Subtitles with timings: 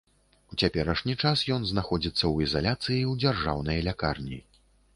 [0.53, 4.45] У цяперашні час ён знаходзіцца ў ізаляцыі ў дзяржаўнай лякарні.